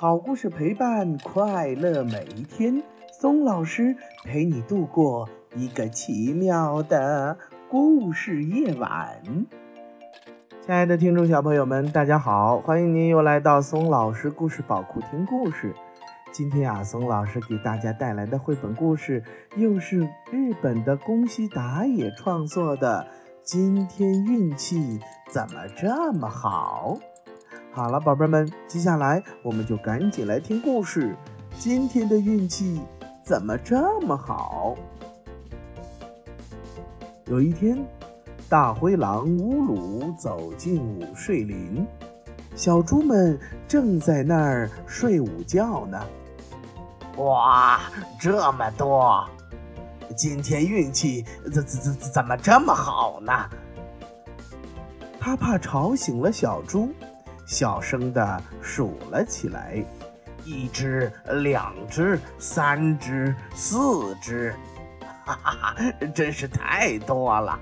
[0.00, 2.84] 好故事陪伴快乐每一天，
[3.20, 7.36] 松老师陪你度过一个奇妙的
[7.68, 9.20] 故事夜晚。
[10.64, 15.74] 亲爱的听众小朋友们，大家好，欢迎您又来到松老师故事宝库听故事。
[16.30, 19.24] 今天啊，松老师给大家带来的绘本故事
[19.56, 23.04] 又是日本的宫西达也创作的。
[23.42, 26.98] 今天运气怎么这么好？
[27.70, 31.14] 好了，宝贝们，接下来我们就赶紧来听故事。
[31.58, 32.80] 今天的运气
[33.22, 34.74] 怎么这么好？
[37.26, 37.78] 有一天，
[38.48, 41.86] 大灰狼乌鲁走进午睡林，
[42.56, 43.38] 小猪们
[43.68, 46.00] 正在那儿睡午觉呢。
[47.18, 47.80] 哇，
[48.18, 49.24] 这么多！
[50.16, 53.32] 今天运气怎怎怎怎么这么好呢？
[55.20, 56.88] 他怕吵醒了小猪。
[57.48, 59.82] 小声的数了起来，
[60.44, 61.10] 一只，
[61.42, 64.54] 两只，三只，四只，
[65.24, 65.74] 哈哈，
[66.14, 67.58] 真是太多了，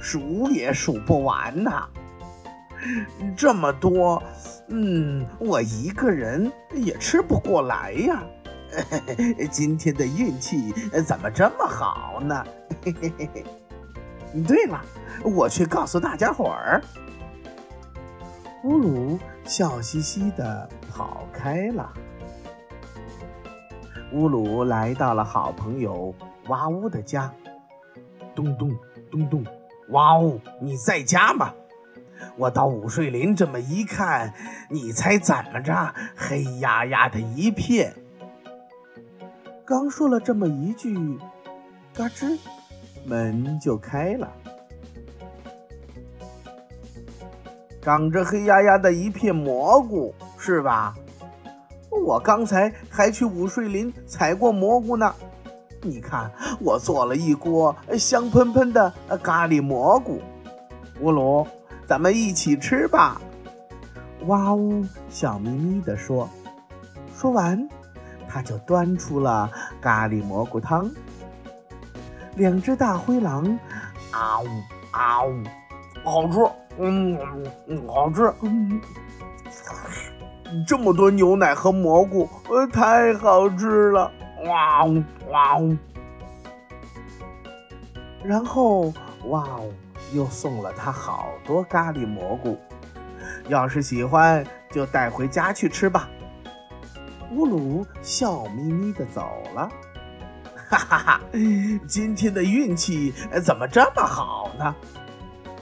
[0.00, 1.86] 数也数不完呐！
[3.36, 4.22] 这么多，
[4.68, 8.22] 嗯，我一个人也吃不过来呀。
[9.52, 10.72] 今天的运气
[11.06, 12.42] 怎么这么好呢？
[14.48, 14.82] 对了，
[15.22, 16.82] 我去告诉大家伙儿。
[18.64, 21.92] 乌鲁笑嘻嘻地跑开了。
[24.12, 26.14] 乌鲁来到了好朋友
[26.46, 27.32] 哇呜的家，
[28.36, 28.70] 咚咚
[29.10, 29.44] 咚咚，
[29.88, 31.52] 哇呜，你在家吗？
[32.36, 34.32] 我到午睡林这么一看，
[34.70, 35.92] 你猜怎么着？
[36.16, 37.92] 黑压压的一片。
[39.64, 40.96] 刚说了这么一句，
[41.92, 42.38] 嘎吱，
[43.04, 44.32] 门就开了。
[47.82, 50.94] 长着黑压压的一片蘑菇，是吧？
[52.06, 55.12] 我刚才还去午睡林采过蘑菇呢。
[55.82, 60.22] 你看，我做了一锅香喷喷的咖喱蘑菇。
[61.00, 61.44] 乌龙，
[61.84, 63.20] 咱们一起吃吧。
[64.26, 66.30] 哇呜，笑眯眯地说。
[67.16, 67.68] 说完，
[68.28, 69.50] 他就端出了
[69.80, 70.88] 咖喱蘑菇汤。
[72.36, 73.58] 两只大灰狼，
[74.12, 74.46] 啊呜
[74.92, 75.42] 啊呜，
[76.04, 76.38] 好吃。
[76.78, 77.18] 嗯
[77.66, 78.32] 嗯，好吃。
[78.42, 78.80] 嗯，
[80.66, 84.10] 这么多牛奶和蘑菇，呃，太好吃了。
[84.44, 85.78] 哇哦哇哦！
[88.24, 88.92] 然后
[89.26, 89.70] 哇哦，
[90.12, 92.58] 又送了他好多咖喱蘑菇。
[93.48, 96.08] 要是喜欢，就带回家去吃吧。
[97.32, 99.68] 乌鲁笑眯眯的走了。
[100.68, 101.20] 哈哈哈！
[101.86, 103.12] 今天的运气
[103.44, 104.74] 怎么这么好呢？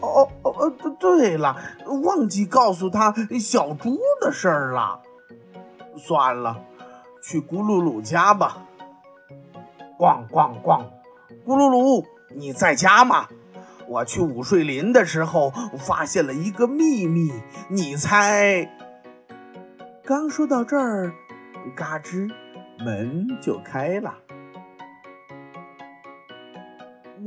[0.00, 0.70] 哦哦哦！
[0.98, 1.56] 对了，
[2.04, 5.00] 忘记告诉他小猪的事儿了。
[5.96, 6.62] 算了，
[7.22, 8.58] 去咕噜噜家吧。
[9.98, 10.84] 咣咣咣！
[11.46, 13.28] 咕噜噜，你在家吗？
[13.88, 17.32] 我去午睡林的时候发现了一个秘密，
[17.68, 18.68] 你猜？
[20.04, 21.12] 刚说到这儿，
[21.74, 22.30] 嘎吱，
[22.78, 24.12] 门就开了。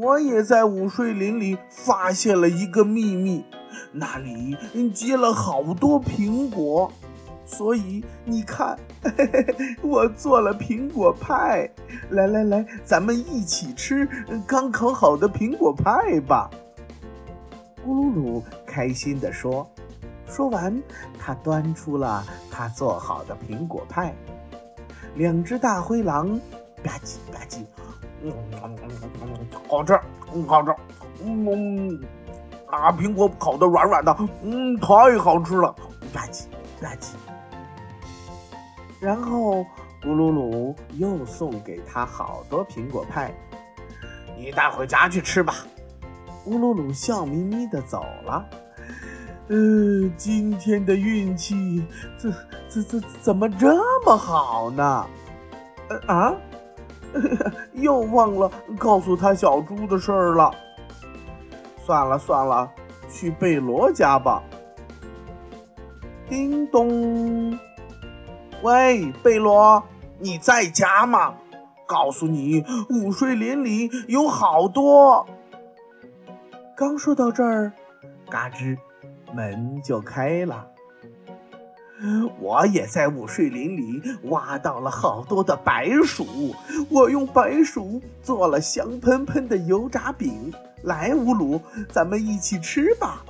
[0.01, 3.43] 我也在午睡林里发现了一个秘密，
[3.91, 4.55] 那里
[4.91, 6.89] 结了好多苹果，
[7.45, 9.27] 所以你看，嘿嘿
[9.57, 11.69] 嘿，我做了苹果派。
[12.11, 14.07] 来来来，咱们一起吃
[14.47, 16.49] 刚烤好的苹果派吧。
[17.85, 19.69] 咕噜噜开心地说。
[20.25, 20.81] 说完，
[21.19, 24.15] 他端出了他做好的苹果派。
[25.15, 26.39] 两只大灰狼
[26.81, 27.65] 吧唧吧唧。
[28.23, 28.33] 嗯，
[29.67, 29.99] 好吃，
[30.33, 30.73] 嗯，好吃，
[31.23, 31.99] 嗯，
[32.67, 35.71] 啊，苹果烤的软软的，嗯，太好吃了，
[36.13, 36.45] 吧唧
[36.81, 37.13] 吧唧。
[38.99, 39.65] 然后
[40.03, 43.33] 咕噜噜又送给他好多苹果派，
[44.37, 45.55] 你带回家去吃吧。
[46.45, 48.45] 咕噜噜笑眯眯的走了。
[49.47, 51.83] 嗯，今天的运气
[52.17, 52.33] 怎
[52.69, 53.75] 怎怎怎么这
[54.05, 55.05] 么好呢？
[55.89, 56.33] 呃啊？
[57.73, 60.51] 又忘了告诉他小猪的事儿了。
[61.85, 62.69] 算了算了，
[63.09, 64.43] 去贝罗家吧。
[66.27, 67.57] 叮咚，
[68.61, 69.83] 喂，贝罗，
[70.19, 71.33] 你在家吗？
[71.87, 75.25] 告诉你，午睡林里有好多。
[76.77, 77.73] 刚说到这儿，
[78.29, 78.77] 嘎吱，
[79.33, 80.67] 门就开了。
[82.39, 86.55] 我也在午睡林里挖到了好多的白薯，
[86.89, 90.53] 我用白薯做了香喷喷的油炸饼。
[90.83, 91.61] 来，乌鲁，
[91.91, 93.23] 咱们一起吃吧。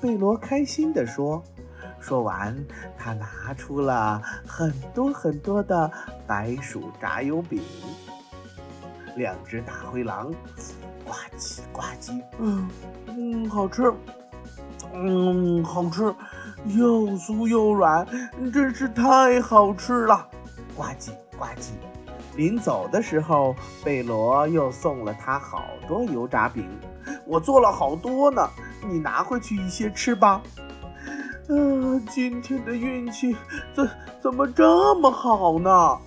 [0.00, 1.42] 贝罗开心地说。
[2.00, 2.54] 说完，
[2.98, 5.90] 他拿出了很多很多的
[6.26, 7.62] 白薯炸油饼。
[9.16, 10.30] 两只大灰狼
[11.06, 12.68] 呱唧呱唧，嗯
[13.06, 13.90] 嗯，好吃，
[14.92, 16.14] 嗯，好吃，
[16.66, 18.06] 又酥又软，
[18.52, 20.26] 真是太好吃了！
[20.76, 21.72] 呱唧呱唧。
[22.36, 26.66] 临走的时候，贝罗又送了他好多油炸饼。
[27.26, 28.48] 我做了好多呢，
[28.88, 30.42] 你拿回去一些吃吧。
[31.48, 31.52] 啊，
[32.10, 33.36] 今天的运气
[33.74, 33.88] 怎
[34.22, 35.98] 怎么这么好呢？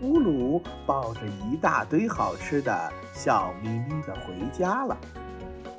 [0.00, 4.96] 乌鲁抱着一大堆好吃的，笑眯眯的回家了。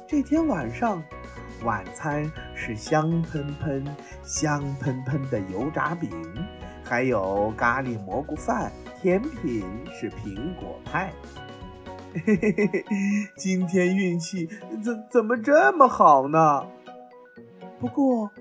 [0.08, 1.04] 这天晚上，
[1.64, 3.86] 晚餐是香喷喷、
[4.22, 6.10] 香喷喷的油炸饼，
[6.84, 8.72] 还有咖喱蘑菇饭。
[9.02, 11.12] 甜品是苹果派，
[12.26, 12.86] 嘿嘿嘿嘿，
[13.36, 14.48] 今天运气
[14.82, 16.66] 怎怎么这么好呢？
[17.82, 18.32] 不过，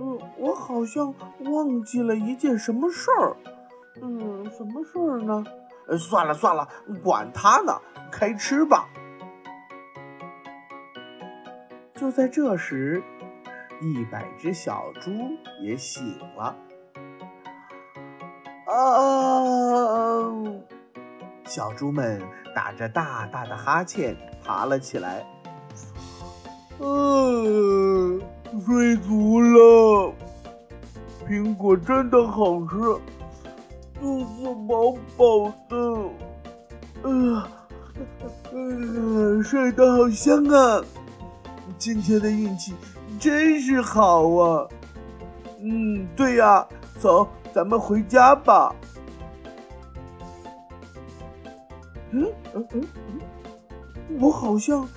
[0.00, 1.14] 嗯，我好像
[1.44, 3.36] 忘记了一件什么事儿。
[4.00, 5.44] 嗯，什么事儿呢？
[5.96, 6.68] 算了算了，
[7.04, 7.80] 管他呢，
[8.10, 8.88] 开吃吧。
[12.02, 13.00] 就在这时，
[13.80, 15.12] 一百只小猪
[15.60, 16.56] 也醒了。
[18.66, 20.26] 啊！
[21.44, 22.20] 小猪们
[22.56, 25.24] 打着大大的哈欠爬了起来。
[26.80, 28.20] 嗯，
[28.66, 30.12] 睡足了，
[31.28, 32.74] 苹果真的好吃，
[34.00, 35.76] 肚子饱饱的。
[37.04, 37.48] 呃，
[38.50, 40.82] 呃，睡得好香啊！
[41.82, 42.72] 今天的运气
[43.18, 44.68] 真是好啊。
[45.60, 46.64] 嗯，对呀，
[47.00, 47.26] 走。
[47.52, 48.72] 咱们回家吧。
[52.12, 52.24] 嗯
[52.54, 54.88] 嗯嗯嗯，我好像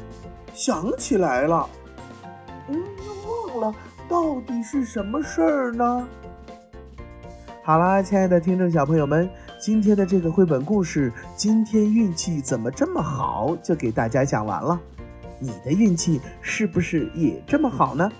[0.54, 1.68] 想起来了，
[2.70, 2.80] 嗯，
[3.50, 3.76] 忘了
[4.08, 6.08] 到底是什么事儿呢？
[7.64, 9.28] 好啦，亲爱的听众小朋友们，
[9.60, 13.56] 今天的这个绘本故事，今天运气怎么这么好？
[13.64, 14.80] 就给大家讲完了。
[15.40, 18.12] 你的运气是不是也这么好呢？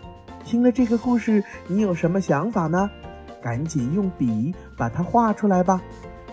[0.44, 2.90] 听了这个故事，你有什么想法呢？
[3.42, 5.82] 赶紧用笔把它画出来吧！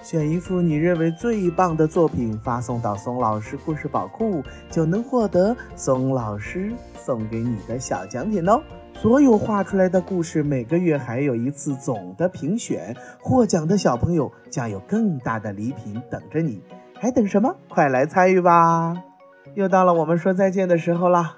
[0.02, 8.60] 选一幅你认为最棒的作品发送到松老师故事宝库，就能获得松老师送给你的小奖品哦。
[8.94, 16.60] 所有画出来的故事每个月还有一次总的评选，获奖的小朋友将有更大的礼品等着你，
[16.98, 17.54] 还等什么？
[17.68, 19.11] 快来参与吧！
[19.54, 21.36] 又到了我们说再见的时候啦！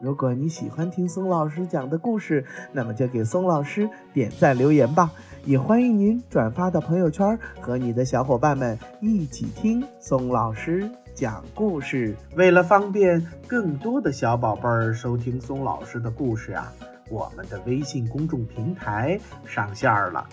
[0.00, 5.12] 如果你喜欢听松老师讲的故事，那么就给松老师点赞留言吧。
[5.44, 12.16] 也欢迎您转发到朋友圈，和你的小伙伴们一起听松老师讲故事。
[12.34, 16.72] 为了方便更多的小宝贝儿收听松老师的故事啊，
[17.08, 20.28] 我们的微信公众平台上线了，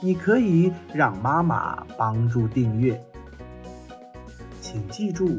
[0.00, 3.00] 你可以让妈妈帮助订阅。
[4.60, 5.38] 请记住，